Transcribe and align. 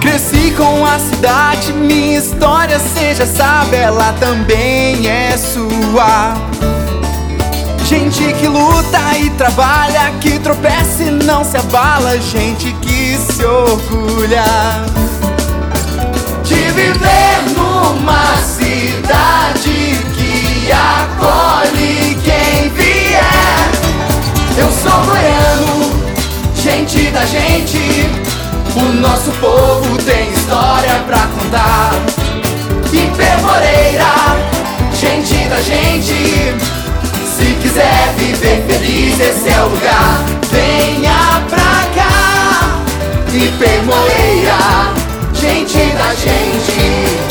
Cresci 0.00 0.52
com 0.56 0.86
a 0.86 0.98
cidade, 1.00 1.72
minha 1.72 2.18
história 2.18 2.78
seja 2.78 3.26
sabe, 3.26 3.74
ela 3.76 4.12
também 4.20 5.08
é 5.08 5.36
sua. 5.36 6.34
Gente 7.86 8.32
que 8.34 8.46
luta 8.46 9.18
e 9.18 9.30
trabalha, 9.30 10.12
que 10.20 10.38
tropeça 10.38 11.02
e 11.02 11.10
não 11.10 11.44
se 11.44 11.56
abala, 11.56 12.16
gente 12.20 12.72
que 12.82 13.16
se 13.16 13.44
orgulha 13.44 14.44
de 16.44 16.54
viver 16.54 17.42
numa 17.56 18.36
cidade 18.36 19.98
que 20.14 20.70
acolhe 20.70 22.16
quem 22.22 22.68
vier. 22.70 23.70
Eu 24.56 24.70
sou 24.70 25.04
goiano, 25.04 25.77
gente 26.88 27.10
da 27.10 27.24
gente. 27.26 27.78
O 28.74 28.92
nosso 29.00 29.30
povo 29.32 29.98
tem 30.04 30.32
história 30.32 30.94
pra 31.06 31.20
contar. 31.38 31.92
E 32.92 33.10
gente 34.96 35.48
da 35.48 35.60
gente. 35.60 36.54
Se 37.26 37.44
quiser 37.60 38.14
viver 38.16 38.64
feliz, 38.66 39.20
esse 39.20 39.50
é 39.50 39.62
o 39.62 39.68
lugar. 39.68 40.24
Venha 40.50 41.42
pra 41.50 41.84
cá. 41.94 42.80
E 43.32 43.48
gente 45.34 45.92
da 45.92 46.14
gente. 46.14 47.27